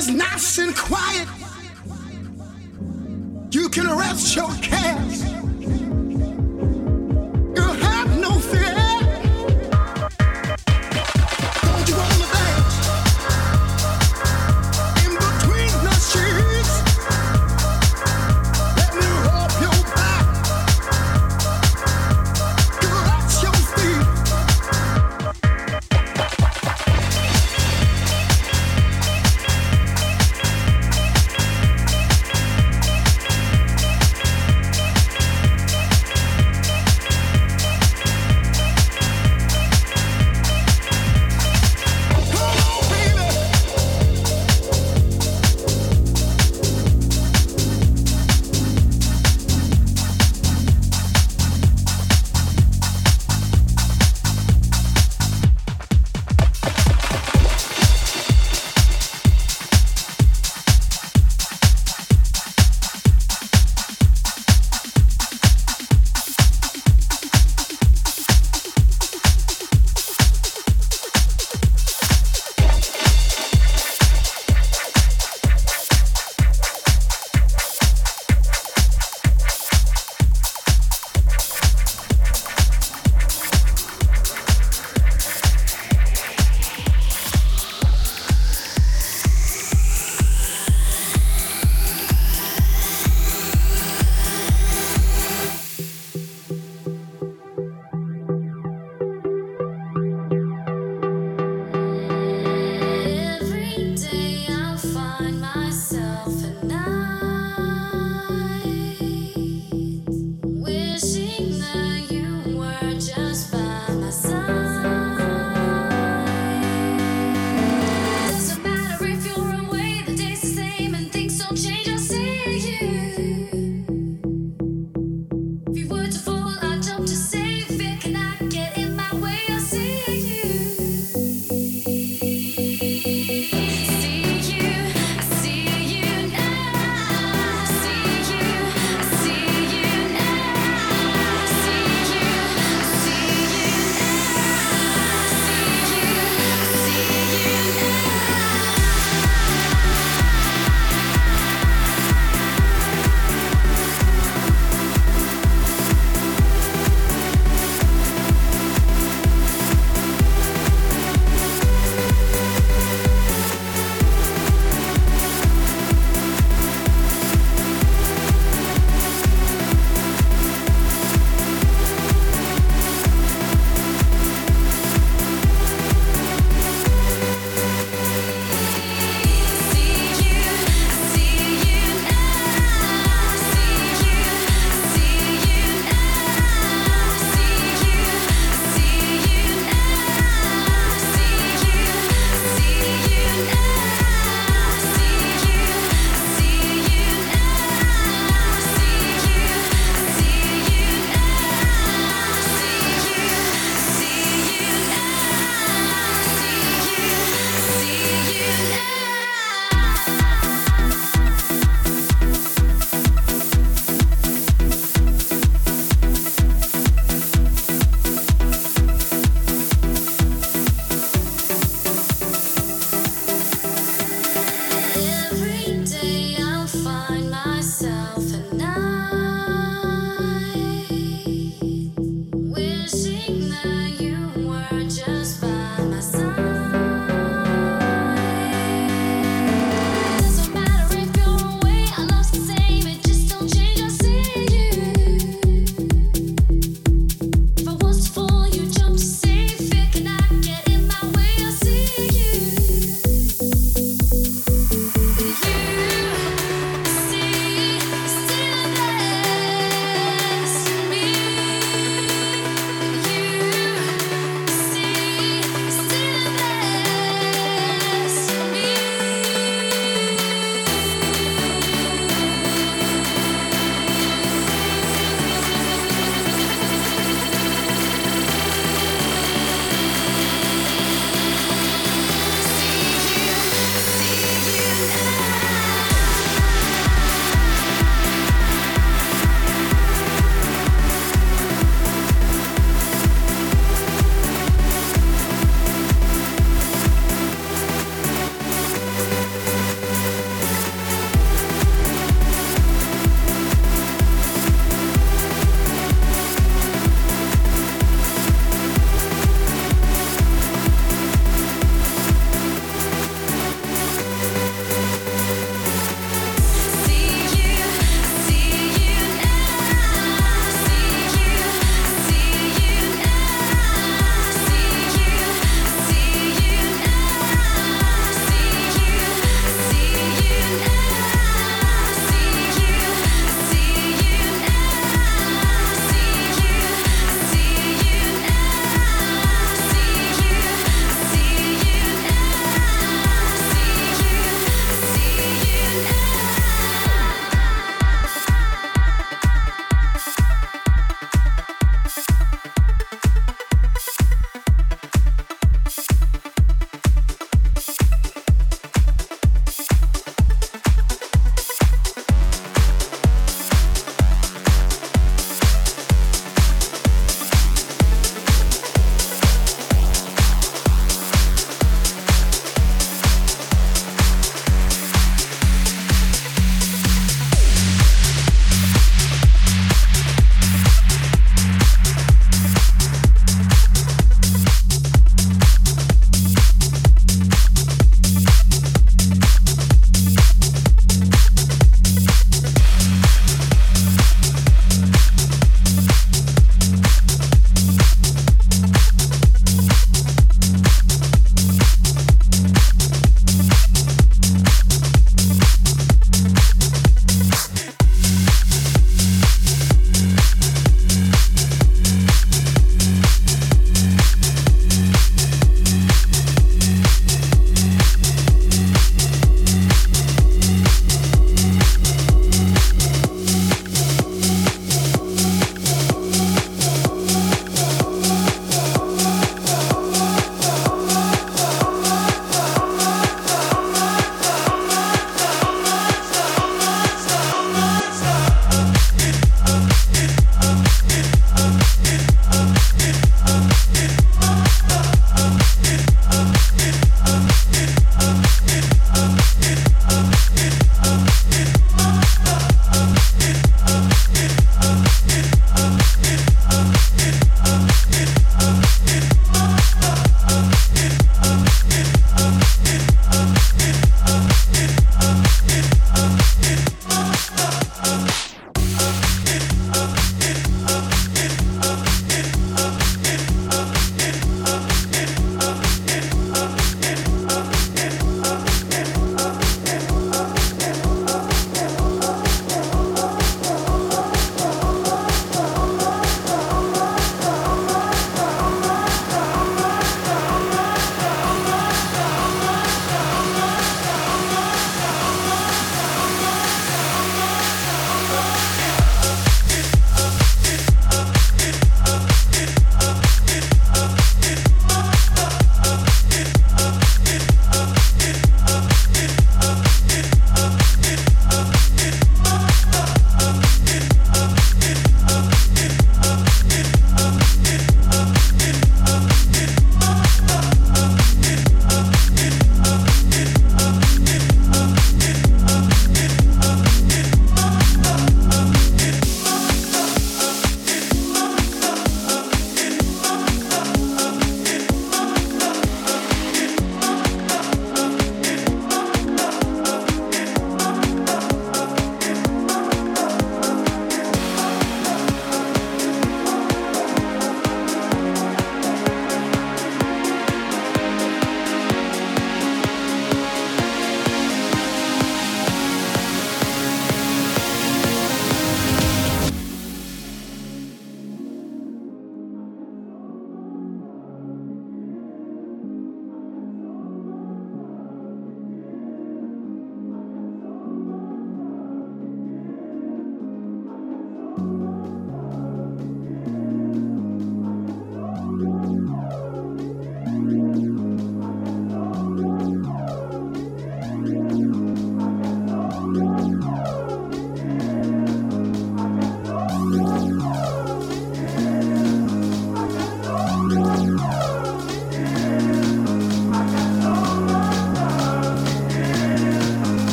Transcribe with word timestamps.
It's 0.00 0.08
nice 0.08 0.56
and 0.56 0.74
quiet. 0.74 1.28
You 3.50 3.68
can 3.68 3.86
rest 3.98 4.34
your 4.34 4.50
cares. 4.62 5.39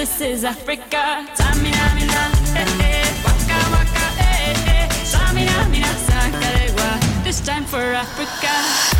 This 0.00 0.22
is 0.22 0.44
Africa. 0.44 1.28
Samina, 1.36 1.94
mina, 1.94 2.22
eh, 2.56 2.64
eh. 2.80 3.04
Waka, 3.22 3.58
waka, 3.70 4.06
eh, 4.16 4.64
eh. 4.66 4.88
Samina, 5.04 5.68
mina, 5.68 5.92
sakarewa. 6.08 7.22
This 7.22 7.40
time 7.40 7.66
for 7.66 7.82
Africa. 7.82 8.99